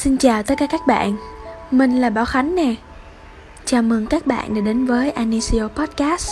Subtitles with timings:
[0.00, 1.16] Xin chào tất cả các bạn,
[1.70, 2.74] mình là Bảo Khánh nè.
[3.64, 6.30] Chào mừng các bạn đã đến với Anisio Podcast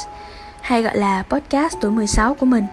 [0.60, 2.64] Hay gọi là podcast tuổi 16 của mình.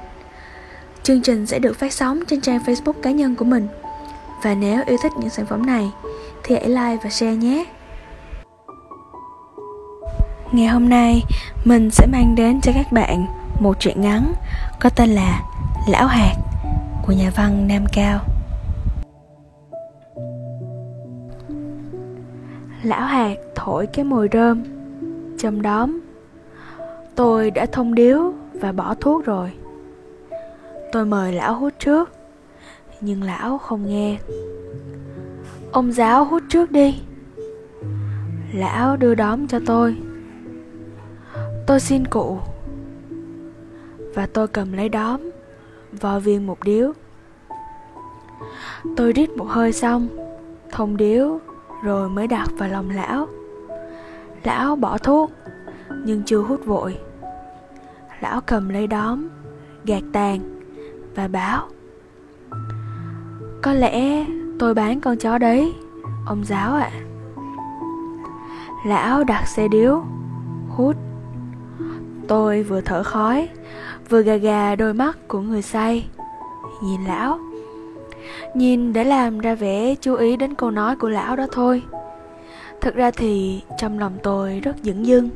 [1.03, 3.67] Chương trình sẽ được phát sóng trên trang Facebook cá nhân của mình.
[4.43, 5.91] Và nếu yêu thích những sản phẩm này
[6.43, 7.65] thì hãy like và share nhé.
[10.51, 11.23] Ngày hôm nay
[11.65, 13.25] mình sẽ mang đến cho các bạn
[13.59, 14.33] một truyện ngắn
[14.79, 15.41] có tên là
[15.89, 16.35] Lão Hạt
[17.05, 18.34] của nhà văn Nam Cao.
[22.85, 24.63] Lão hạt thổi cái mùi rơm.
[25.37, 25.99] Châm đóm.
[27.15, 29.51] Tôi đã thông điếu và bỏ thuốc rồi.
[30.91, 32.09] Tôi mời lão hút trước,
[33.01, 34.17] Nhưng lão không nghe.
[35.71, 37.01] Ông giáo hút trước đi.
[38.53, 39.95] Lão đưa đóm cho tôi.
[41.67, 42.39] Tôi xin cụ.
[44.13, 45.31] Và tôi cầm lấy đóm
[46.01, 46.91] Vò viên một điếu.
[48.97, 50.07] Tôi rít một hơi xong,
[50.71, 51.39] Thông điếu
[51.85, 53.27] rồi mới đặt vào lòng lão.
[54.43, 55.31] Lão bỏ thuốc,
[56.05, 56.97] nhưng chưa hút vội.
[58.21, 59.27] Lão cầm lấy đóm,
[59.85, 60.39] gạt tàn
[61.15, 61.67] và bảo,
[63.61, 64.25] có lẽ
[64.59, 65.73] tôi bán con chó đấy,
[66.25, 66.91] ông giáo ạ.
[66.91, 67.01] À.
[68.85, 70.03] lão đặt xe điếu,
[70.69, 70.95] hút.
[72.27, 73.49] Tôi vừa thở khói,
[74.09, 76.09] vừa gà gà đôi mắt của người say,
[76.83, 77.39] nhìn lão.
[78.53, 81.83] Nhìn để làm ra vẻ chú ý đến câu nói của lão đó thôi.
[82.81, 85.29] Thực ra thì trong lòng tôi rất dững dưng.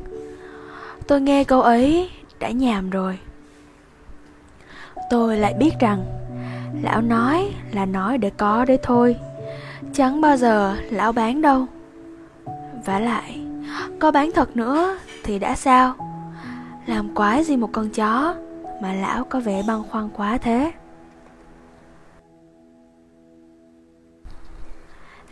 [1.06, 3.18] Tôi nghe câu ấy đã nhàm rồi.
[5.10, 6.04] Tôi lại biết rằng
[6.82, 9.16] Lão nói là nói để có đấy thôi.
[9.92, 11.66] Chẳng bao giờ lão bán đâu.
[12.84, 13.40] Và lại,
[13.98, 15.94] Có bán thật nữa thì đã sao?
[16.86, 18.34] Làm quái gì một con chó
[18.82, 20.72] Mà lão có vẻ băn khoăn quá thế?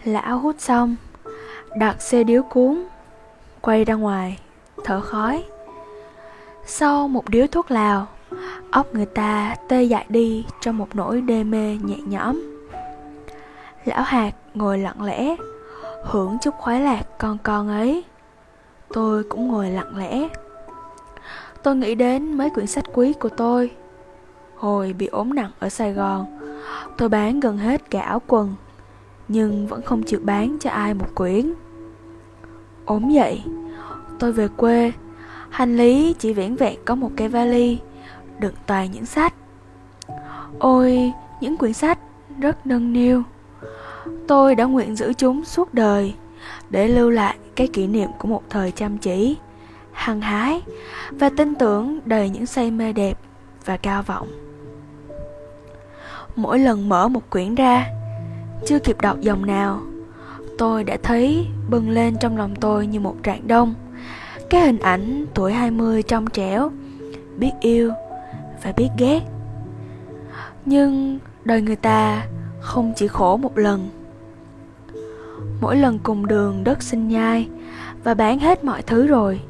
[0.05, 0.97] Lão hút xong,
[1.77, 2.85] Đặt xe điếu cuốn,
[3.61, 4.39] Quay ra ngoài,
[4.85, 5.45] Thở khói.
[6.67, 8.07] Sau một điếu thuốc lào,
[8.70, 12.42] Óc người ta tê dại đi Trong một nỗi đê mê nhẹ nhõm.
[13.85, 15.37] Lão hạt ngồi lặng lẽ,
[16.05, 18.05] Hưởng chút khoái lạc con con ấy.
[18.89, 20.29] Tôi cũng ngồi lặng lẽ.
[21.63, 23.70] Tôi nghĩ đến mấy quyển sách quý của tôi.
[24.57, 26.27] Hồi bị ốm nặng ở Sài Gòn,
[26.98, 28.55] Tôi bán gần hết cả áo quần
[29.28, 31.52] nhưng vẫn không chịu bán cho ai một quyển.
[32.84, 33.42] Ốm vậy
[34.18, 34.92] tôi về quê.
[35.50, 37.78] Hành lý chỉ vẻn vẹn có một cái vali,
[38.39, 39.34] đựng toàn những sách.
[40.58, 41.98] Ôi, những quyển sách
[42.40, 43.22] rất nâng niu.
[44.28, 46.14] Tôi đã nguyện giữ chúng suốt đời
[46.70, 49.36] để lưu lại cái kỷ niệm của một thời chăm chỉ,
[49.92, 50.62] hăng hái
[51.10, 53.18] và tin tưởng đầy những say mê đẹp
[53.64, 54.28] và cao vọng.
[56.36, 57.86] Mỗi lần mở một quyển ra
[58.67, 59.80] chưa kịp đọc dòng nào,
[60.58, 63.74] Tôi đã thấy bừng lên trong lòng tôi như một rạng đông.
[64.51, 66.70] Cái hình ảnh tuổi 20 trong trẻo,
[67.36, 67.92] Biết yêu
[68.63, 69.20] và biết ghét.
[70.64, 72.27] Nhưng đời người ta
[72.61, 73.89] không chỉ khổ một lần.
[75.61, 77.48] Mỗi lần cùng đường đất sinh nhai
[78.05, 79.40] Và bán hết mọi thứ rồi,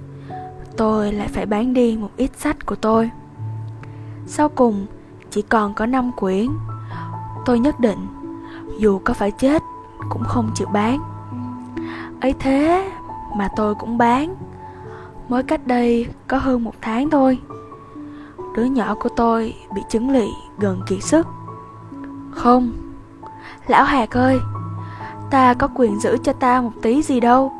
[0.76, 3.10] Tôi lại phải bán đi một ít sách của tôi.
[4.26, 4.86] Sau cùng,
[5.30, 6.46] chỉ còn có 5 quyển,
[7.46, 7.98] Tôi nhất định
[8.78, 9.62] dù có phải chết,
[10.08, 10.98] cũng không chịu bán.
[12.20, 12.90] Ấy thế
[13.36, 14.34] mà tôi cũng bán.
[15.28, 17.38] Mới cách đây có hơn một tháng thôi.
[18.56, 20.28] Đứa nhỏ của tôi bị chứng lị
[20.58, 21.26] gần kiệt sức.
[22.30, 22.72] Không.
[23.66, 24.38] Lão hạc ơi,
[25.30, 27.52] ta có quyền giữ cho ta một tí gì đâu.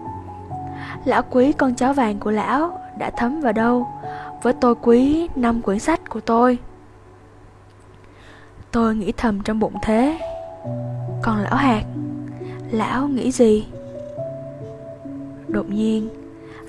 [1.05, 3.89] Lão quý con chó vàng của lão đã thấm vào đâu
[4.43, 6.59] với tôi quý năm quyển sách của tôi.
[8.71, 10.19] Tôi nghĩ thầm trong bụng thế
[11.23, 11.85] còn lão hạt,
[12.71, 13.67] lão nghĩ gì?
[15.49, 16.09] Đột nhiên,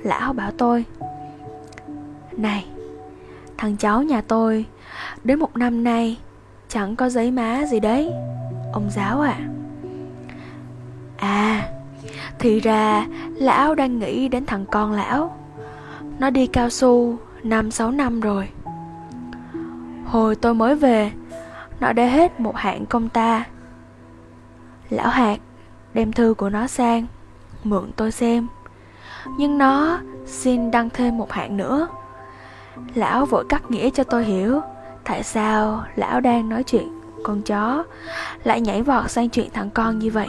[0.03, 0.85] lão bảo tôi,
[2.31, 2.65] này,
[3.57, 4.65] thằng cháu nhà tôi,
[5.23, 6.17] đến một năm nay
[6.69, 8.11] chẳng có giấy má gì đấy,
[8.73, 9.39] ông giáo à.
[11.17, 11.69] À
[12.39, 13.05] thì ra
[13.35, 15.37] lão đang nghĩ đến thằng con lão.
[16.19, 18.49] Nó đi cao su năm sáu năm rồi.
[20.05, 21.11] Hồi tôi mới về,
[21.79, 23.45] nó đã hết một hạn công ta.
[24.89, 25.37] Lão hạt
[25.93, 27.07] đem thư của nó sang,
[27.63, 28.47] Mượn tôi xem.
[29.37, 31.87] Nhưng nó xin đăng thêm một hạng nữa.
[32.95, 34.61] Lão vội cắt nghĩa cho tôi hiểu,
[35.03, 37.83] Tại sao lão đang nói chuyện con chó,
[38.43, 40.27] Lại nhảy vọt sang chuyện thằng con như vậy.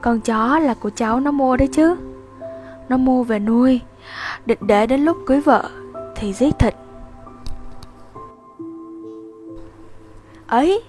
[0.00, 1.96] Con chó là của cháu nó mua đấy chứ.
[2.88, 3.80] Nó mua về nuôi,
[4.46, 5.70] Định để đến lúc cưới vợ
[6.16, 6.74] Thì giết thịt.
[10.46, 10.82] Ấy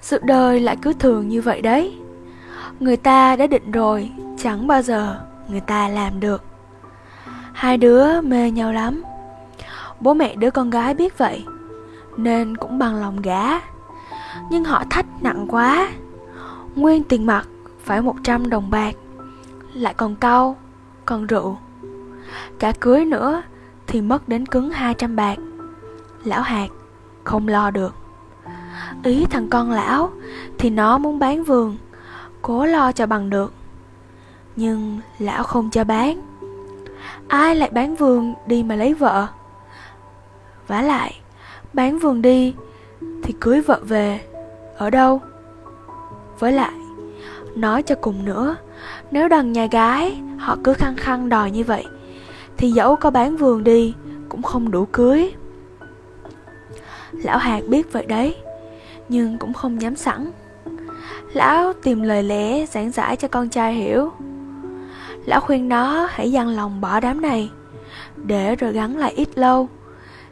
[0.00, 1.98] sự đời lại cứ thường như vậy đấy.
[2.80, 6.44] Người ta đã định rồi Chẳng bao giờ người ta làm được.
[7.52, 9.02] Hai đứa mê nhau lắm.
[10.00, 11.44] Bố mẹ đứa con gái biết vậy
[12.16, 13.60] Nên cũng bằng lòng gả.
[14.50, 15.88] Nhưng họ thách nặng quá.
[16.74, 17.46] Nguyên tiền mặt
[17.84, 18.94] phải 100 đồng bạc
[19.74, 20.56] Lại còn cau,
[21.04, 21.58] còn rượu.
[22.58, 23.42] Cả cưới nữa
[23.86, 25.38] thì mất đến cứng 200 bạc.
[26.24, 26.68] Lão hạt
[27.24, 27.94] không lo được.
[29.02, 30.10] Ý thằng con lão,
[30.58, 31.76] thì nó muốn bán vườn,
[32.42, 33.52] Cố lo cho bằng được.
[34.56, 36.22] Nhưng lão không cho bán.
[37.28, 39.26] Ai lại bán vườn đi mà lấy vợ?
[40.66, 41.20] Vả lại,
[41.72, 42.54] Bán vườn đi
[43.22, 44.20] Thì cưới vợ về,
[44.76, 45.20] Ở đâu?
[46.38, 46.72] Với lại,
[47.54, 48.56] Nói cho cùng nữa,
[49.10, 51.84] Nếu đằng nhà gái Họ cứ khăng khăng đòi như vậy,
[52.56, 53.94] Thì dẫu có bán vườn đi
[54.28, 55.32] Cũng không đủ cưới.
[57.12, 58.36] Lão hạt biết vậy đấy.
[59.08, 60.30] Nhưng cũng không dám sẵn.
[61.32, 64.12] Lão tìm lời lẽ giảng giải cho con trai hiểu.
[65.24, 67.50] Lão khuyên nó hãy dằn lòng bỏ đám này,
[68.16, 69.68] Để rồi gắn lại ít lâu.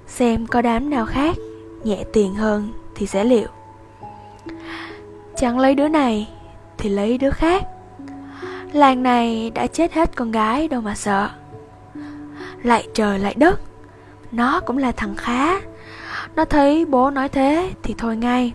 [0.06, 1.36] Xem có đám nào khác,
[1.84, 3.48] Nhẹ tiền hơn thì sẽ liệu.
[5.36, 6.28] Chẳng lấy đứa này
[6.78, 7.62] Thì lấy đứa khác.
[8.72, 11.30] Làng này đã chết hết con gái đâu mà sợ.
[12.62, 13.60] Lại trời lại đất,
[14.32, 15.60] Nó cũng là thằng khá.
[16.36, 18.52] Nó thấy bố nói thế thì thôi ngay.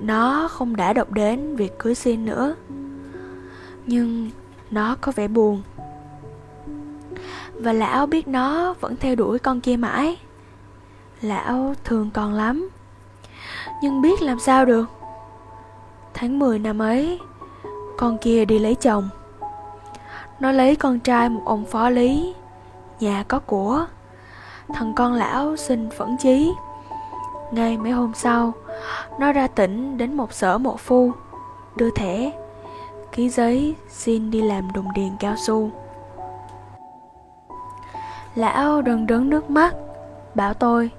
[0.00, 2.54] Nó không đã động đến việc cưới xin nữa.
[3.86, 4.30] Nhưng
[4.70, 5.62] nó có vẻ buồn.
[7.54, 10.16] Và lão biết nó vẫn theo đuổi con kia mãi.
[11.20, 12.68] Lão thương con lắm.
[13.82, 14.84] Nhưng biết làm sao được?
[16.14, 17.18] Tháng 10 năm ấy,
[17.96, 19.08] Con kia đi lấy chồng.
[20.40, 22.34] Nó lấy con trai một ông phó lý,
[23.00, 23.86] Nhà có của.
[24.74, 26.52] Thằng con lão xin phẫn chí.
[27.52, 28.52] Ngay mấy hôm sau,
[29.20, 31.12] Nó ra tỉnh đến một sở mộ phu,
[31.76, 32.32] Đưa thẻ,
[33.12, 35.70] Ký giấy, xin đi làm đồng điền cao su.
[38.34, 39.74] Lão đần đớn nước mắt,
[40.34, 40.90] Bảo tôi.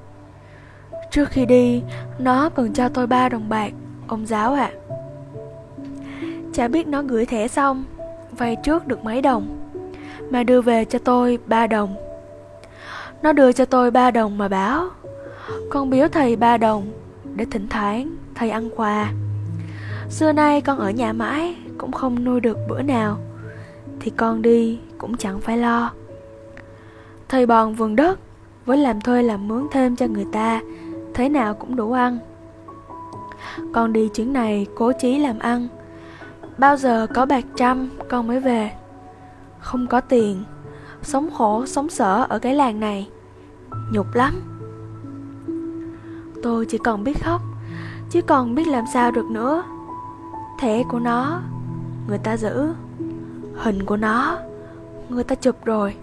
[1.12, 1.84] Trước khi đi,
[2.20, 3.72] Nó còn cho tôi ba đồng bạc,
[4.08, 4.72] Ông giáo ạ.
[4.72, 4.96] À.
[6.54, 7.84] Chả biết nó gửi thẻ xong,
[8.32, 9.72] Vay trước được mấy đồng,
[10.30, 11.96] Mà đưa về cho tôi ba đồng.
[13.22, 14.90] Nó đưa cho tôi ba đồng mà báo
[15.70, 16.86] con biếu thầy ba đồng
[17.36, 19.12] Để thỉnh thoảng thầy ăn quà.
[20.10, 23.18] Xưa nay con ở nhà mãi Cũng không nuôi được bữa nào,
[24.00, 25.92] Thì con đi cũng chẳng phải lo.
[27.30, 28.20] Thầy bòn vườn đất
[28.66, 30.62] Với làm thuê làm mướn thêm cho người ta,
[31.14, 32.20] Thế nào cũng đủ ăn.
[33.74, 35.68] Con đi chuyến này cố chí làm ăn.
[36.58, 38.72] Bao giờ có bạc trăm, con mới về.
[39.60, 40.44] Không có tiền,
[41.02, 43.10] Sống khổ, sống sở ở cái làng này.
[43.92, 44.53] Nhục lắm.
[46.44, 47.42] Tôi chỉ còn biết khóc,
[48.10, 49.64] Chứ còn biết làm sao được nữa.
[50.60, 51.42] Thẻ của nó,
[52.08, 52.74] Người ta giữ.
[53.56, 54.38] Hình của nó,
[55.10, 55.96] Người ta chụp rồi.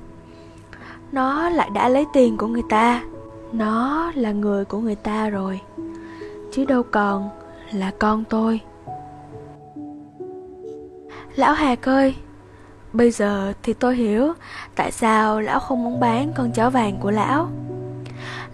[1.12, 3.02] Nó lại đã lấy tiền của người ta.
[3.52, 5.60] Nó là người của người ta rồi,
[6.52, 7.28] Chứ đâu còn
[7.72, 8.60] là con tôi.
[11.36, 12.14] Lão Hạc ơi,
[12.92, 14.32] Bây giờ thì tôi hiểu
[14.74, 17.50] Tại sao lão không muốn bán con chó vàng của lão.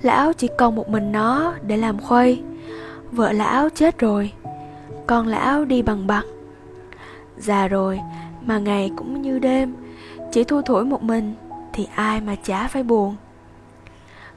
[0.07, 2.43] Lão chỉ còn một mình nó để làm khuây.
[3.13, 4.33] Vợ lão chết rồi
[5.07, 6.25] Con lão đi bằng bạc.
[7.37, 8.01] Già rồi
[8.43, 9.75] mà ngày cũng như đêm
[10.33, 11.35] Chỉ thui thủi một mình
[11.73, 13.17] Thì ai mà chả phải buồn.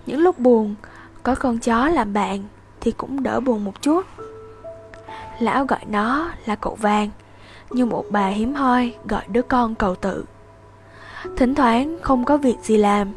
[0.05, 0.75] Những lúc buồn
[1.23, 2.43] Có con chó làm bạn
[2.81, 4.05] Thì cũng đỡ buồn một chút.
[5.39, 7.09] Lão gọi nó là cậu vàng
[7.69, 10.25] như một bà hiếm hoi gọi đứa con cầu tự.
[11.37, 13.13] Thỉnh thoảng không có việc gì làm,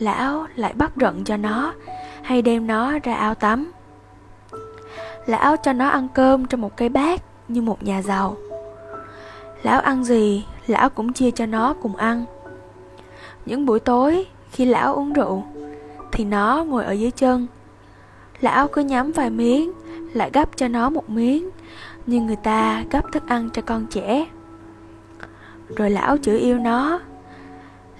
[0.00, 1.74] lão lại bắt rận cho nó
[2.22, 3.72] hay đem nó ra ao tắm.
[5.26, 8.36] Lão cho nó ăn cơm trong một cái bát như một nhà giàu.
[9.62, 12.24] Lão ăn gì, lão cũng chia cho nó cùng ăn.
[13.46, 15.44] Những buổi tối khi lão uống rượu
[16.12, 17.46] thì nó ngồi ở dưới chân.
[18.40, 19.72] Lão cứ nhắm vài miếng,
[20.14, 21.50] lại gấp cho nó một miếng
[22.06, 24.26] như người ta gấp thức ăn cho con trẻ
[25.76, 27.00] rồi lão chửi yêu nó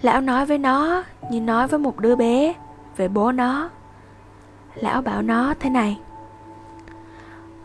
[0.03, 2.55] lão nói với nó như nói với một đứa bé
[2.97, 3.71] về bố nó.
[4.75, 5.99] Lão bảo nó thế này.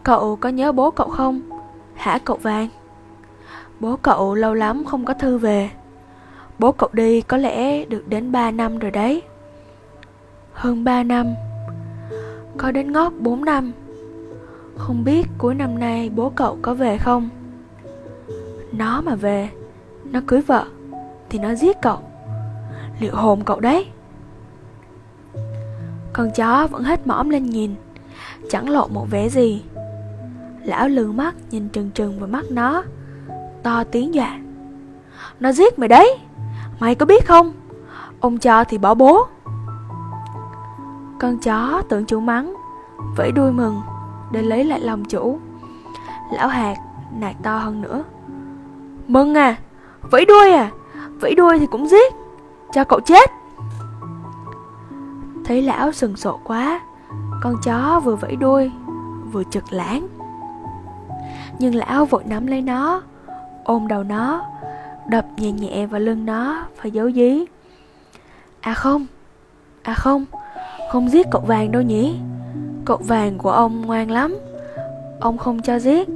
[0.03, 1.41] Cậu có nhớ bố cậu không?
[1.95, 2.67] Hả cậu vàng?
[3.79, 5.69] Bố cậu lâu lắm không có thư về.
[6.59, 9.21] Bố cậu đi có lẽ được đến ba năm rồi đấy.
[10.53, 11.33] Hơn ba năm.
[12.57, 13.71] Có đến ngót bốn năm.
[14.77, 17.29] Không biết cuối năm nay bố cậu có về không?
[18.71, 19.49] Nó mà về,
[20.03, 20.65] Nó cưới vợ
[21.29, 21.99] Thì nó giết cậu.
[22.99, 23.87] Liệu hồn cậu đấy?
[26.13, 27.75] Con chó vẫn hết mõm lên nhìn,
[28.49, 29.63] Chẳng lộ một vẻ gì.
[30.63, 32.83] Lão lường mắt nhìn trừng trừng vào mắt nó,
[33.63, 34.39] to tiếng dọa.
[35.39, 36.17] Nó giết mày đấy,
[36.79, 37.51] Mày có biết không?
[38.19, 39.27] Ông cho thì bỏ bố.
[41.19, 42.55] Con chó tưởng chủ mắng,
[43.17, 43.81] Vẫy đuôi mừng
[44.31, 45.39] Để lấy lại lòng chủ.
[46.33, 46.75] Lão hạt
[47.19, 48.03] nạt to hơn nữa.
[49.07, 49.55] Mừng à
[50.01, 50.71] Vẫy đuôi à
[51.21, 52.13] Vẫy đuôi thì cũng giết.
[52.75, 53.31] Cho cậu chết.
[55.45, 56.81] Thấy lão sừng sộ quá,
[57.41, 58.71] Con chó vừa vẫy đuôi,
[59.31, 60.07] Vừa trực lãng
[61.59, 63.01] Nhưng lão vội nắm lấy nó,
[63.63, 64.45] Ôm đầu nó,
[65.07, 67.45] Đập nhẹ nhẹ vào lưng nó Và giấu dí.
[68.61, 69.05] À không
[69.83, 70.25] À không
[70.91, 72.15] Không giết cậu vàng đâu nhỉ.
[72.85, 74.37] Cậu vàng của ông ngoan lắm,
[75.19, 76.07] Ông không cho giết.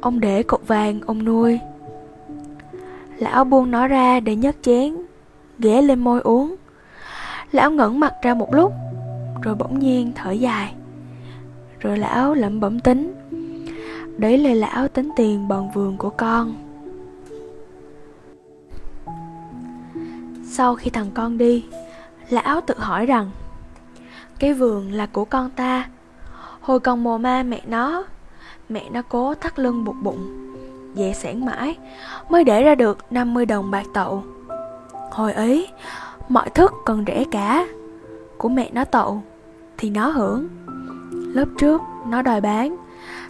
[0.00, 1.60] Ông để cậu vàng, ông nuôi.
[3.18, 5.07] Lão buông nó ra để nhấc chén.
[5.58, 6.56] Ghé lên môi uống.
[7.52, 8.72] Lão ngẩng mặt ra một lúc,
[9.42, 10.74] Rồi bỗng nhiên thở dài.
[11.80, 13.14] Rồi lão lẩm bẩm tính,
[14.18, 16.54] Đấy là lão tính tiền bòn vườn của con.
[20.44, 21.64] Sau khi thằng con đi,
[22.28, 23.30] Lão tự hỏi rằng,
[24.38, 25.88] Cái vườn là của con ta.
[26.60, 28.04] Hồi còn mồ ma mẹ nó
[28.68, 30.54] Mẹ nó cố thắt lưng buộc bụng
[30.94, 31.76] Dè sẻn mãi,
[32.28, 34.24] Mới để ra được 50 đồng bạc tậu.
[35.18, 35.68] Hồi ấy,
[36.28, 37.66] Mọi thức còn rẻ cả.
[38.36, 39.22] Của mẹ nó tậu
[39.76, 40.48] Thì nó hưởng.
[41.12, 42.76] Lớp trước, nó đòi bán.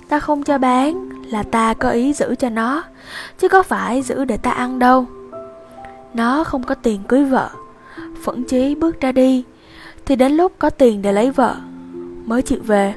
[0.08, 2.82] Ta không cho bán Là ta có ý giữ cho nó,
[3.38, 5.06] Chứ có phải giữ để ta ăn đâu.
[6.14, 7.50] Nó không có tiền cưới vợ,
[8.24, 9.44] Phẫn chí bước ra đi,
[10.04, 11.56] Thì đến lúc có tiền để lấy vợ,
[12.24, 12.94] Mới chịu về.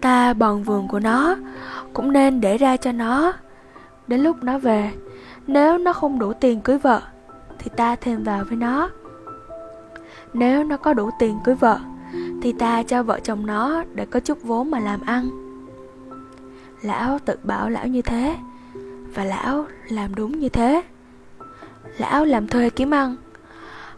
[0.00, 1.36] Ta bòn vườn của nó,
[1.92, 3.32] Cũng nên để ra cho nó.
[4.06, 4.90] Đến lúc nó về,
[5.46, 7.00] Nếu nó không đủ tiền cưới vợ
[7.58, 8.90] thì ta thêm vào với nó.
[10.32, 11.78] Nếu nó có đủ tiền cưới vợ,
[12.42, 15.28] Thì ta cho vợ chồng nó Để có chút vốn mà làm ăn.
[16.82, 18.36] Lão tự bảo lão như thế,
[19.14, 20.82] Và lão làm đúng như thế.
[21.98, 23.16] Lão làm thuê kiếm ăn,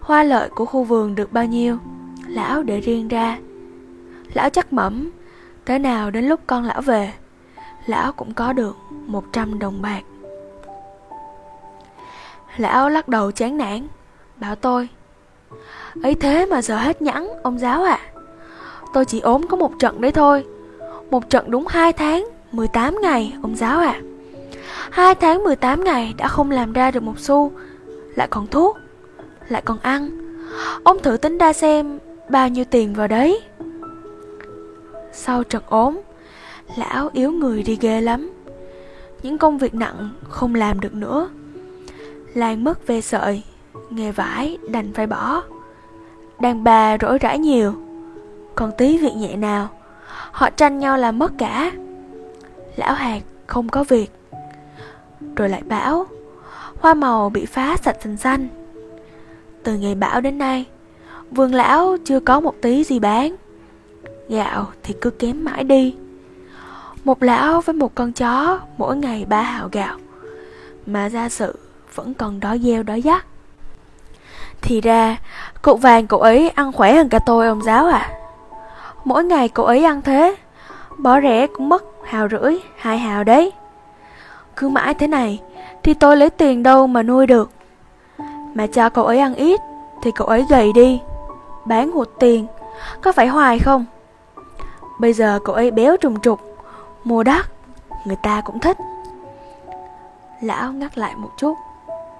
[0.00, 1.78] Hoa lợi của khu vườn được bao nhiêu,
[2.26, 3.38] Lão để riêng ra.
[4.34, 5.10] Lão chắc mẩm,
[5.66, 7.12] Thế nào đến lúc con lão về,
[7.86, 10.02] Lão cũng có được 100 đồng bạc.
[12.58, 13.88] Lão lắc đầu chán nản.
[14.36, 14.88] Bảo tôi,
[16.02, 18.20] ấy thế mà giờ hết nhẵn ông giáo ạ à.
[18.94, 20.44] Tôi chỉ ốm có một trận đấy thôi.
[21.10, 24.02] Một trận đúng 2 tháng 18 ngày, ông giáo ạ à.
[24.90, 27.52] 2 tháng 18 ngày đã không làm ra được một xu,
[28.14, 28.78] Lại còn thuốc,
[29.48, 30.10] Lại còn ăn.
[30.84, 31.98] Ông thử tính ra xem
[32.28, 33.40] bao nhiêu tiền vào đấy.
[35.12, 36.00] Sau trận ốm,
[36.76, 38.30] Lão yếu người đi ghê lắm.
[39.22, 41.28] Những công việc nặng không làm được nữa.
[42.34, 43.42] Lan mất về sợi.
[43.90, 45.42] Nghề vải đành phải bỏ.
[46.40, 47.74] Đàn bà rỗi rãi nhiều.
[48.54, 49.68] Còn tí việc nhẹ nào,
[50.32, 51.72] Họ tranh nhau làm mất cả.
[52.76, 54.10] Lão hạt không có việc.
[55.36, 56.06] Rồi lại bão
[56.80, 58.48] Hoa màu bị phá sạch xanh xanh.
[59.62, 60.66] Từ ngày bão đến nay,
[61.30, 63.36] Vườn lão chưa có một tí gì bán.
[64.28, 65.96] Gạo thì cứ kém mãi đi.
[67.04, 69.98] Một lão với một con chó mỗi ngày ba hào gạo.
[70.86, 71.58] Mà ra sự
[71.94, 73.26] vẫn còn đói gieo đói dắt.
[74.62, 75.16] Thì ra
[75.62, 78.10] cụ vàng cậu ấy ăn khỏe hơn cả tôi ông giáo à.
[79.04, 80.36] Mỗi ngày cậu ấy ăn thế
[80.98, 83.52] Bỏ rẻ cũng mất hào rưỡi, hai hào đấy.
[84.56, 85.40] Cứ mãi thế này
[85.82, 87.50] Thì tôi lấy tiền đâu mà nuôi được.
[88.54, 89.60] Mà cho cậu ấy ăn ít
[90.02, 91.00] Thì cậu ấy gầy đi.
[91.64, 92.46] Bán hụt tiền
[93.02, 93.84] Có phải hoài không?
[95.00, 96.40] Bây giờ cậu ấy béo trùng trục
[97.04, 97.46] Mua đắt,
[98.04, 98.76] Người ta cũng thích.
[100.40, 101.54] Lão ngắt lại một chút.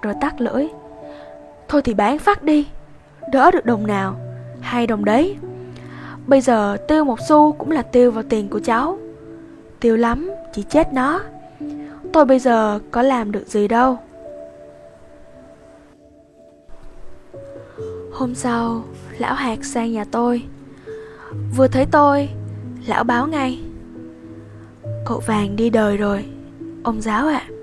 [0.01, 0.67] Rồi tắt lưỡi.
[1.67, 2.67] Thôi thì bán phát đi,
[3.31, 4.15] Đỡ được đồng nào,
[4.61, 5.37] Hai đồng đấy.
[6.27, 8.97] Bây giờ tiêu một xu cũng là tiêu vào tiền của cháu.
[9.79, 11.21] Tiêu lắm, Chỉ chết nó.
[12.13, 13.97] Tôi bây giờ có làm được gì đâu.
[18.13, 18.83] Hôm sau,
[19.17, 20.43] Lão hạt sang nhà tôi.
[21.55, 22.29] Vừa thấy tôi,
[22.87, 23.59] Lão báo ngay.
[25.05, 26.25] Cậu vàng đi đời rồi,
[26.83, 27.47] Ông giáo ạ.
[27.49, 27.58] à.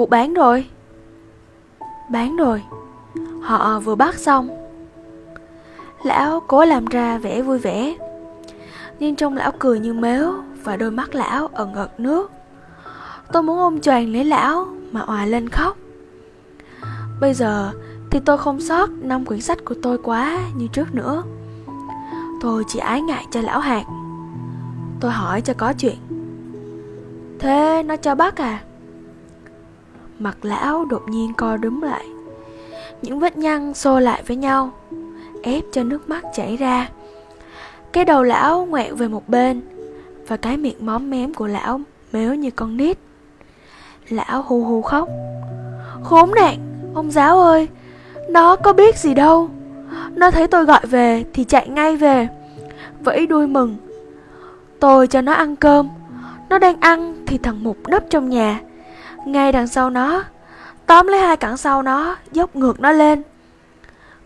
[0.00, 0.66] Cuộc bán rồi.
[2.10, 2.62] Bán rồi.
[3.42, 4.48] Họ vừa bắt xong.
[6.02, 7.96] Lão cố làm ra vẻ vui vẻ.
[8.98, 10.32] Nhưng trong lão cười như mếu
[10.64, 12.30] Và đôi mắt lão ẩn ợt nước.
[13.32, 15.76] Tôi muốn ôm choàng lấy lão Mà òa lên khóc.
[17.20, 17.70] Bây giờ
[18.10, 21.22] thì tôi không sót năm quyển sách của tôi quá như trước nữa.
[22.40, 23.84] Tôi chỉ ái ngại cho lão hạt
[25.00, 25.96] Tôi hỏi cho có chuyện.
[27.38, 28.60] Thế nó cho bác à?
[30.20, 32.06] Mặt lão đột nhiên co đúng lại.
[33.02, 34.70] Những vết nhăn xô lại với nhau,
[35.42, 36.88] Ép cho nước mắt chảy ra.
[37.92, 39.60] Cái đầu lão ngoẹo về một bên,
[40.28, 41.80] Và cái miệng móm mém của lão
[42.12, 42.98] méo như con nít.
[44.08, 45.08] Lão hù hù khóc.
[46.02, 46.56] Khốn nạn,
[46.94, 47.68] Ông giáo ơi,
[48.28, 49.48] Nó có biết gì đâu.
[50.14, 52.28] Nó thấy tôi gọi về thì chạy ngay về
[53.00, 53.76] Vẫy đuôi mừng.
[54.80, 55.88] Tôi cho nó ăn cơm,
[56.48, 58.60] Nó đang ăn thì thằng Mục nấp trong nhà.
[59.26, 60.24] Ngay đằng sau nó.
[60.86, 63.22] Tóm lấy hai cẳng sau nó Dốc ngược nó lên.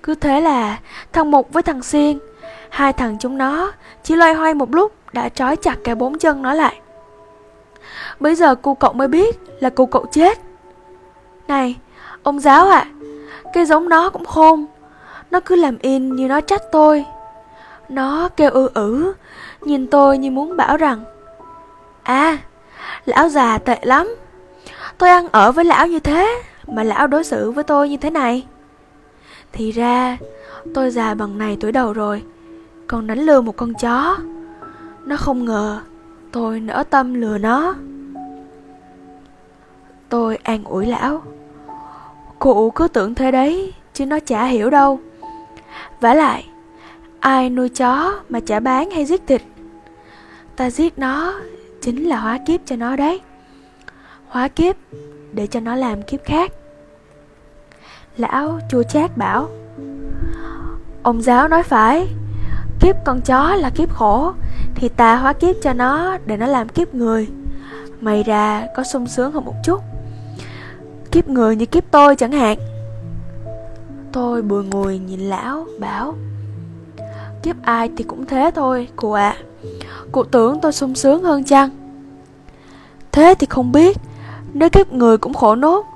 [0.02, 0.78] Cứ thế là
[1.12, 2.18] thằng Mục với thằng Xiên
[2.70, 3.72] Hai thằng chúng nó
[4.02, 6.80] Chỉ loay hoay một lúc Đã trói chặt cả bốn chân nó lại.
[8.20, 10.38] Bây giờ cô cậu mới biết là cô cậu chết.
[11.48, 11.76] Này
[12.22, 12.90] Ông giáo ạ à,
[13.52, 14.66] Cái giống nó cũng khôn.
[15.30, 17.04] Nó cứ làm in như nó trách tôi.
[17.88, 19.12] Nó kêu ư ử
[19.60, 21.04] Nhìn tôi như muốn bảo rằng
[22.02, 22.38] À
[23.06, 24.14] Lão già tệ lắm.
[24.98, 28.10] Tôi ăn ở với lão như thế, Mà lão đối xử với tôi như thế
[28.10, 28.46] này.
[29.52, 30.18] Thì ra,
[30.74, 32.22] Tôi già bằng này tuổi đầu rồi,
[32.86, 34.16] Còn đánh lừa một con chó.
[35.04, 35.80] Nó không ngờ
[36.32, 37.74] Tôi nỡ tâm lừa nó.
[40.08, 41.22] Tôi an ủi lão.
[42.38, 45.00] Cụ cứ tưởng thế đấy, Chứ nó chả hiểu đâu.
[46.00, 46.48] Vả lại,
[47.20, 49.42] Ai nuôi chó mà chả bán hay giết thịt?
[50.56, 51.34] Ta giết nó
[51.80, 53.20] Chính là hóa kiếp cho nó đấy.
[54.34, 54.76] Hóa kiếp
[55.32, 56.52] Để cho nó làm kiếp khác.
[58.16, 59.48] Lão chua chát bảo,
[61.02, 62.08] Ông giáo nói phải,
[62.80, 64.32] Kiếp con chó là kiếp khổ,
[64.74, 67.28] Thì ta hóa kiếp cho nó Để nó làm kiếp người.
[68.00, 69.80] Mày ra có sung sướng hơn một chút.
[71.10, 72.58] Kiếp người như kiếp tôi chẳng hạn.
[74.12, 76.14] Tôi bùi ngùi nhìn lão bảo,
[77.42, 79.36] Kiếp ai thì cũng thế thôi, cụ ạ.
[79.38, 79.42] À.
[80.12, 81.70] Cụ tưởng tôi sung sướng hơn chăng?
[83.12, 83.96] Thế thì không biết
[84.54, 85.86] nếu kiếp người cũng khổ nốt,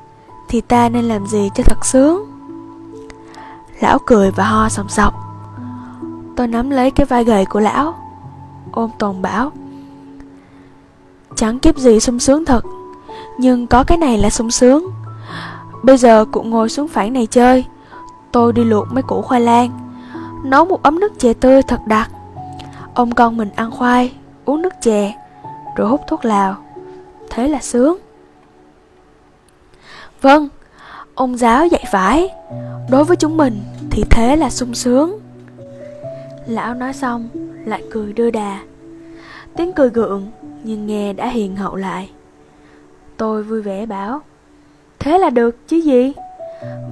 [0.48, 2.24] Thì ta nên làm gì cho thật sướng?
[3.80, 5.14] Lão cười và ho sòng sọc.
[6.36, 7.94] Tôi nắm lấy cái vai gầy của lão,
[8.72, 9.52] Ôm toàn bảo.
[11.36, 12.64] Chẳng kiếp gì sung sướng thật,
[13.38, 14.84] Nhưng có cái này là sung sướng.
[15.82, 17.64] Bây giờ cụ ngồi xuống phản này chơi.
[18.32, 19.71] Tôi đi luộc mấy củ khoai lang,
[20.44, 22.10] Nấu một ấm nước chè tươi thật đặc.
[22.94, 24.12] Ông con mình ăn khoai,
[24.44, 25.14] Uống nước chè,
[25.76, 26.56] Rồi hút thuốc lào.
[27.30, 27.99] Thế là sướng.
[30.21, 30.49] Vâng
[31.15, 32.28] Ông giáo dạy phải
[32.91, 35.19] Đối với chúng mình thì thế là sung sướng.
[36.47, 37.28] Lão nói xong,
[37.65, 38.61] Lại cười đưa đà.
[39.57, 40.31] Tiếng cười gượng,
[40.65, 42.11] Nhưng nghe đã hiền hậu lại.
[43.17, 44.21] Tôi vui vẻ bảo,
[44.99, 46.13] Thế là được chứ gì?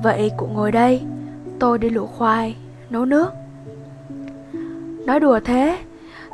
[0.03, 1.03] Vậy cụ ngồi đây,
[1.59, 2.57] Tôi đi luộc khoai,
[2.91, 3.31] Nấu nước.
[5.07, 5.79] Nói đùa thế,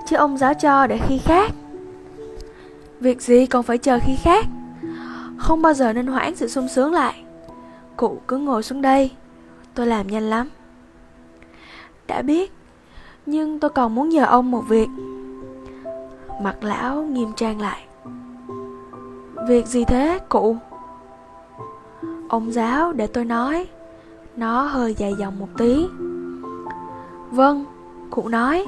[0.09, 1.53] Chứ ông giáo cho để khi khác.
[3.01, 4.47] Việc gì còn phải chờ khi khác?
[5.43, 7.25] Không bao giờ nên hoãn sự sung sướng lại.
[7.97, 9.11] Cụ cứ ngồi xuống đây.
[9.75, 10.49] Tôi làm nhanh lắm.
[12.07, 12.53] Đã biết
[13.27, 14.89] Nhưng tôi còn muốn nhờ ông một việc.
[16.43, 17.87] Mặt lão nghiêm trang lại.
[19.49, 20.57] Việc gì thế cụ?
[22.29, 23.67] Ông giáo để tôi nói.
[24.37, 25.87] Nó hơi dài dòng một tí.
[27.31, 27.65] Vâng,
[28.11, 28.65] cụ nói.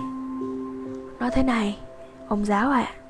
[1.21, 1.79] Nói thế này,
[2.29, 2.93] ông giáo ạ.
[2.99, 3.04] à.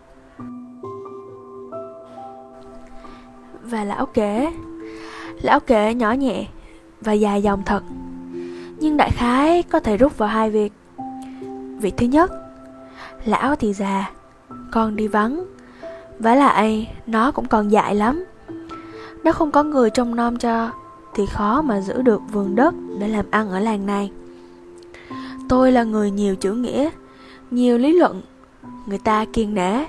[3.65, 4.53] Và lão kể.
[5.43, 6.47] Lão kể nhỏ nhẹ
[7.01, 7.83] Và dài dòng thật.
[8.79, 10.73] Nhưng đại khái có thể rút vào hai việc.
[11.81, 12.31] Việc thứ nhất,
[13.25, 14.11] Lão thì già,
[14.73, 15.45] Con đi vắng.
[16.19, 18.25] Vả lại, nó cũng còn dại lắm.
[19.25, 20.71] Nó không có người trông nom cho,
[21.15, 24.11] Thì khó mà giữ được vườn đất Để làm ăn ở làng này.
[25.49, 26.91] Tôi là người nhiều chữ nghĩa,
[27.51, 28.23] Nhiều lý luận,
[28.87, 29.85] Người ta kiên nể.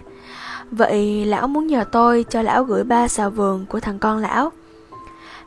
[0.71, 4.51] Vậy lão muốn nhờ tôi cho lão gửi ba xào vườn của thằng con lão.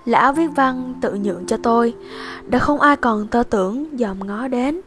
[0.04, 1.94] Lão viết văn tự nhượng cho tôi
[2.46, 4.81] Đã không ai còn tơ tưởng dòm ngó đến.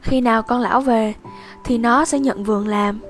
[0.00, 1.14] Khi nào con lão về
[1.64, 3.00] Thì nó sẽ nhận vườn làm.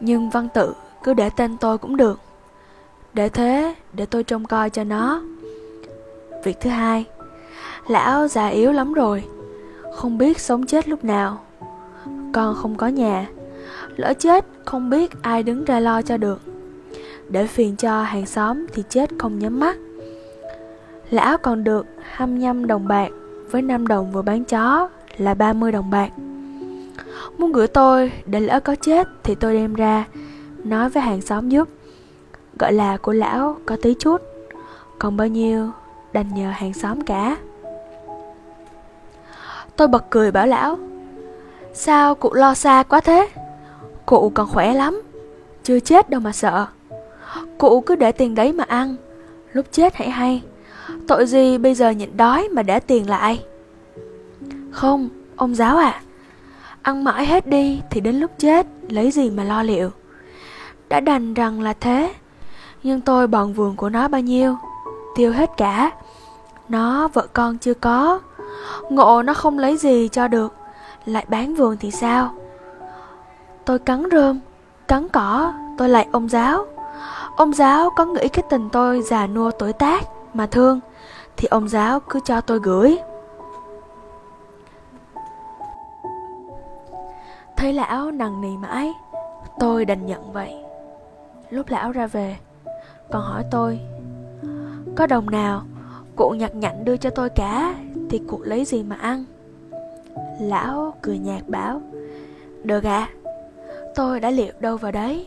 [0.00, 2.20] Nhưng văn tự cứ để tên tôi cũng được.
[3.14, 5.22] Để thế, để tôi trông coi cho nó.
[6.44, 7.04] Việc thứ hai
[7.86, 9.24] Lão già yếu lắm rồi.
[9.94, 11.40] Không biết sống chết lúc nào.
[12.32, 13.26] Con không có nhà.
[13.98, 16.40] Lỡ chết, không biết ai đứng ra lo cho được.
[17.28, 19.76] Để phiền cho hàng xóm thì chết không nhắm mắt.
[21.10, 23.08] Lão còn được 25 đồng bạc,
[23.50, 26.10] Với 5 đồng vừa bán chó là 30 đồng bạc.
[27.38, 30.04] Muốn gửi tôi để lỡ có chết thì tôi đem ra,
[30.64, 31.68] Nói với hàng xóm giúp.
[32.58, 34.22] Gọi là của lão có tí chút,
[34.98, 35.70] Còn bao nhiêu
[36.12, 37.36] đành nhờ hàng xóm cả.
[39.76, 40.78] Tôi bật cười bảo lão,
[41.74, 43.28] Sao cụ lo xa quá thế?
[44.08, 45.02] Cụ còn khỏe lắm.
[45.62, 46.66] Chưa chết đâu mà sợ.
[47.58, 48.96] Cụ cứ để tiền đấy mà ăn.
[49.52, 50.42] Lúc chết hãy hay.
[51.08, 53.44] Tội gì bây giờ nhịn đói mà để tiền lại?
[54.70, 56.00] Không, ông giáo à
[56.82, 59.90] Ăn mãi hết đi thì đến lúc chết Lấy gì mà lo liệu?
[60.88, 62.14] Đã đành rằng là thế.
[62.82, 64.56] Nhưng tôi bòn vườn của nó bao nhiêu?
[65.16, 65.90] Tiêu hết cả.
[66.68, 68.20] Nó vợ con chưa có.
[68.90, 70.54] Ngộ nó không lấy gì cho được.
[71.06, 72.34] Lại bán vườn thì sao?
[73.68, 74.40] Tôi cắn rơm
[74.88, 76.66] Cắn cỏ Tôi lại ông giáo.
[77.36, 80.04] Ông giáo có nghĩ cái tình tôi già nua tuổi tác
[80.34, 80.80] Mà thương
[81.36, 82.98] Thì ông giáo cứ cho tôi gửi.
[87.56, 88.92] Thấy lão nằng nì mãi
[89.58, 90.54] Tôi đành nhận vậy.
[91.50, 92.36] Lúc lão ra về
[93.12, 93.80] Còn hỏi tôi
[94.96, 95.62] Có đồng nào
[96.16, 97.74] Cụ nhặt nhạnh đưa cho tôi cả
[98.10, 99.24] Thì cụ lấy gì mà ăn?
[100.40, 101.80] Lão cười nhạt bảo
[102.64, 103.08] Được ạ.
[103.12, 103.17] à,
[103.98, 105.26] Tôi đã liệu đâu vào đấy.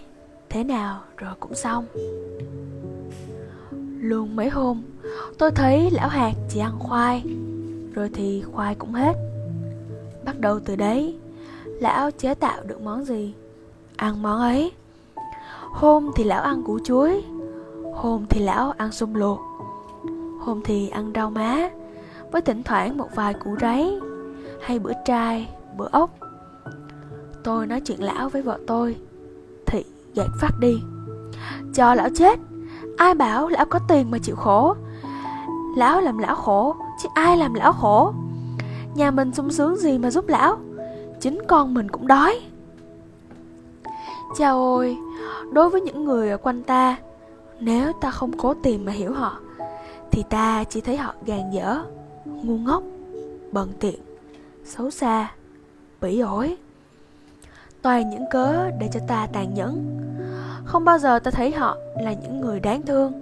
[0.49, 1.85] Thế nào rồi cũng xong.
[3.99, 4.81] Luôn mấy hôm
[5.37, 7.23] Tôi thấy lão hạt chỉ ăn khoai
[7.93, 9.13] Rồi thì khoai cũng hết.
[10.25, 11.15] Bắt đầu từ đấy
[11.65, 13.33] Lão chế tạo được món gì?
[13.95, 14.71] Ăn món ấy.
[15.59, 17.23] Hôm thì lão ăn củ chuối
[17.93, 19.39] Hôm thì lão ăn sung luộc
[20.39, 21.69] Hôm thì ăn rau má
[22.31, 23.99] Với thỉnh thoảng một vài củ ráy
[24.61, 26.09] Hay bữa trai, bữa ốc.
[27.43, 28.95] Tôi nói chuyện lão với vợ tôi
[29.65, 29.83] Thị
[30.15, 30.81] gạt phát đi.
[31.73, 32.39] Cho lão chết,
[32.97, 34.75] Ai bảo lão có tiền mà chịu khổ?
[35.75, 38.13] Lão làm lão khổ, Chứ ai làm lão khổ?
[38.95, 40.57] Nhà mình sung sướng gì mà giúp lão?
[41.19, 42.39] Chính con mình cũng đói.
[44.37, 44.97] Chào ôi
[45.51, 46.97] Đối với những người ở quanh ta,
[47.59, 49.37] Nếu ta không cố tìm mà hiểu họ,
[50.11, 51.83] Thì ta chỉ thấy họ gàn dở,
[52.25, 52.83] Ngu ngốc
[53.51, 53.99] Bận tiện,
[54.65, 55.31] Xấu xa,
[56.01, 56.57] Bỉ ổi.
[57.81, 59.97] Toàn những cớ để cho ta tàn nhẫn.
[60.65, 63.13] Không bao giờ ta thấy họ là những người đáng thương.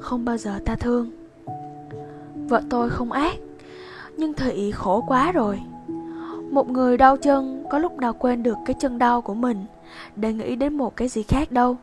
[0.00, 1.10] Không bao giờ ta thương.
[2.34, 3.36] Vợ tôi không ác,
[4.16, 5.60] Nhưng Thị khổ quá rồi.
[6.50, 9.64] Một người đau chân có lúc nào quên được cái chân đau của mình
[10.16, 11.76] Để nghĩ đến một cái gì khác đâu.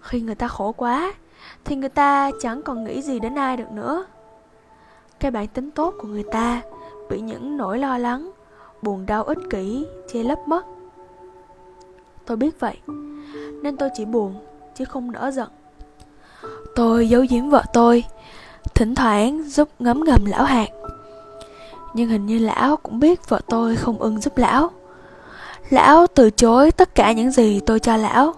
[0.00, 1.14] Khi người ta khổ quá,
[1.64, 4.04] Thì người ta chẳng còn nghĩ gì đến ai được nữa.
[5.20, 6.62] Cái bản tính tốt của người ta
[7.10, 8.30] Bị những nỗi lo lắng
[8.82, 10.66] buồn đau ích kỷ, che lấp mất.
[12.26, 12.76] Tôi biết vậy,
[13.62, 14.34] nên tôi chỉ buồn,
[14.76, 15.48] chứ không nỡ giận.
[16.74, 18.04] Tôi giấu giếm vợ tôi,
[18.74, 20.68] thỉnh thoảng giúp ngấm ngầm lão hạt.
[21.94, 24.70] Nhưng hình như lão cũng biết vợ tôi không ưng giúp lão.
[25.70, 28.34] Lão từ chối tất cả những gì tôi cho lão.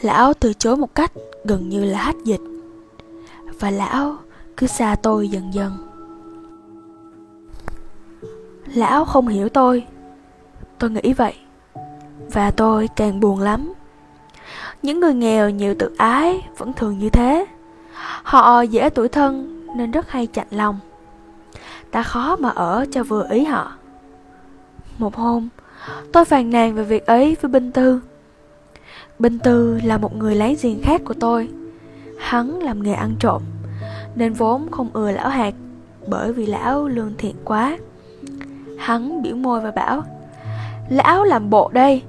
[0.00, 1.12] Lão từ chối một cách
[1.44, 2.40] gần như là hách dịch.
[3.60, 4.16] Và lão
[4.56, 5.93] cứ xa tôi dần dần.
[8.74, 9.86] Lão không hiểu tôi.
[10.78, 11.34] Tôi nghĩ vậy,
[12.32, 13.72] Và tôi càng buồn lắm.
[14.82, 17.46] Những người nghèo nhiều tự ái Vẫn thường như thế.
[18.22, 20.78] Họ dễ tuổi thân Nên rất hay chạnh lòng.
[21.90, 23.72] Ta khó mà ở cho vừa ý họ.
[24.98, 25.48] Một hôm,
[26.12, 28.00] Tôi phàn nàn về việc ấy với Binh Tư.
[29.18, 31.48] Binh Tư là một người láng giềng khác của tôi.
[32.18, 33.42] Hắn làm nghề ăn trộm,
[34.14, 35.54] Nên vốn không ưa lão hạt
[36.06, 37.78] Bởi vì lão lương thiện quá.
[38.78, 40.04] Hắn biểu môi và bảo,
[40.88, 42.02] Lão làm bộ đây.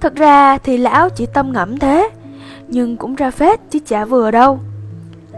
[0.00, 2.10] Thật ra thì lão chỉ tâm ngẫm thế,
[2.68, 4.58] Nhưng cũng ra phết chứ chả vừa đâu.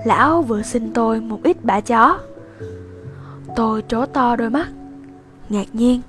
[0.05, 2.19] Lão vừa xin tôi một ít bả chó.
[3.57, 4.67] Tôi trố to đôi mắt,
[5.49, 6.01] Ngạc nhiên.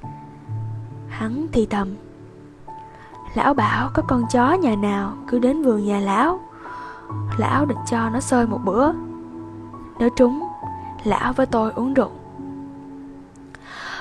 [1.10, 1.96] Hắn thì thầm,
[3.36, 6.40] Lão bảo có con chó nhà nào cứ đến vườn nhà lão
[7.38, 8.92] Lão định cho nó sơi một bữa.
[10.00, 10.44] Nếu trúng,
[11.04, 12.12] Lão với tôi uống rượu.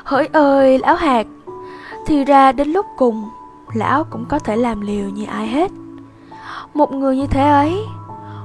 [0.06, 1.26] Hỡi ơi, lão hạt.
[2.06, 3.28] Thì ra đến lúc cùng,
[3.74, 5.70] Lão cũng có thể làm liều như ai hết.
[6.74, 7.76] Một người như thế ấy,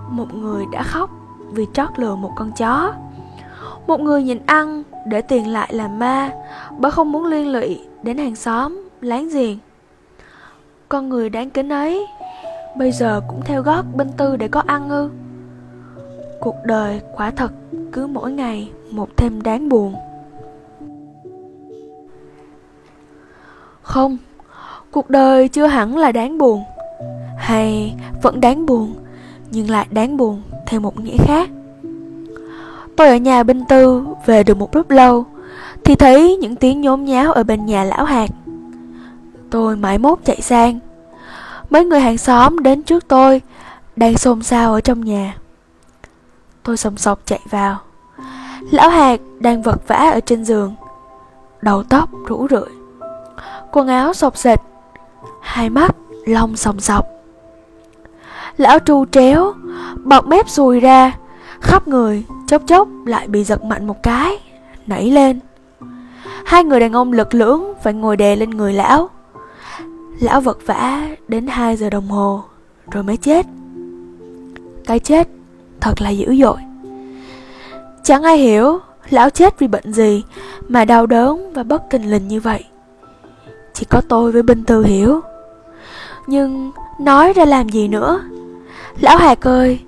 [0.09, 1.09] Một người đã khóc
[1.51, 2.93] Vì trót lừa một con chó.
[3.87, 6.31] Một người nhìn ăn Để tiền lại làm ma,
[6.79, 9.57] Bởi không muốn liên lụy đến hàng xóm Láng giềng.
[10.89, 12.07] Con người đáng kính ấy,
[12.77, 15.09] Bây giờ cũng theo gót bên tư để có ăn ư.
[16.39, 17.51] Cuộc đời quả thật
[17.91, 19.95] cứ mỗi ngày một thêm đáng buồn.
[23.91, 24.17] Không,
[24.91, 26.63] cuộc đời chưa hẳn là đáng buồn.
[27.37, 28.95] Hay vẫn đáng buồn
[29.51, 31.49] Nhưng lại đáng buồn theo một nghĩa khác.
[32.95, 35.25] Tôi ở nhà bên Tư về được một lúc lâu
[35.83, 38.29] Thì thấy những tiếng nhốn nháo ở bên nhà lão hạt.
[39.49, 40.79] Tôi mãi mốt chạy sang.
[41.69, 43.41] Mấy người hàng xóm đến trước tôi
[43.95, 45.37] Đang xôn xao ở trong nhà.
[46.63, 47.77] Tôi sòng sọc chạy vào.
[48.71, 50.75] Lão hạt đang vật vã ở trên giường.
[51.61, 52.80] Đầu tóc rũ rượi
[53.71, 54.59] quần áo sọc sệt
[55.41, 57.05] hai mắt lông sòng sọc.
[58.57, 59.53] Lão tru tréo
[60.03, 61.17] bọt mép xùi ra,
[61.61, 64.37] khắp người chốc chốc lại bị giật mạnh một cái,
[64.87, 65.39] nảy lên.
[66.45, 69.09] Hai người đàn ông lực lưỡng phải ngồi đè lên người lão.
[70.19, 72.43] Lão vật vã đến 2 giờ đồng hồ,
[72.91, 73.45] rồi mới chết.
[74.85, 75.27] Cái chết
[75.81, 76.57] thật là dữ dội.
[78.03, 78.79] Chẳng ai hiểu
[79.09, 80.23] lão chết vì bệnh gì
[80.67, 82.63] mà đau đớn và bất thình lình như vậy
[83.73, 85.21] chỉ có tôi với binh tư hiểu.
[86.27, 88.21] Nhưng nói ra làm gì nữa?
[88.99, 89.79] Lão hạc ơi,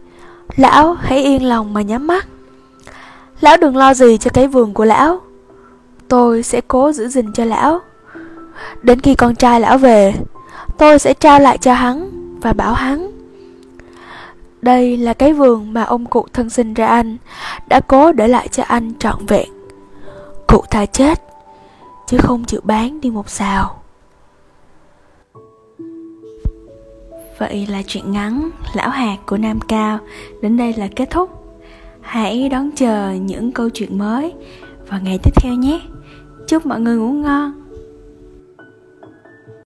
[0.56, 2.28] lão hãy yên lòng mà nhắm mắt.
[3.42, 5.22] Lão đừng lo gì cho cái vườn của lão.
[6.08, 7.80] Tôi sẽ cố giữ gìn cho lão.
[8.82, 10.14] Đến khi con trai lão về,
[10.78, 12.10] tôi sẽ trao lại cho hắn
[12.42, 13.12] và bảo hắn.
[14.62, 17.18] Đây là cái vườn mà ông cụ thân sinh ra anh,
[17.68, 19.50] đã cố để lại cho anh trọn vẹn.
[20.48, 21.33] Cụ ta chết
[22.08, 23.84] chứ không chịu bán đi một xào
[27.40, 30.00] Vậy là chuyện ngắn, Lão hạt của Nam Cao,
[30.42, 31.30] đến đây là kết thúc.
[32.02, 34.34] Hãy đón chờ những câu chuyện mới
[34.88, 35.82] vào ngày tiếp theo nhé.
[36.48, 37.63] Chúc mọi người ngủ ngon.